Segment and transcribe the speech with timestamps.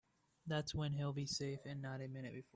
[0.47, 2.47] That's when he'll be safe and not a minute before.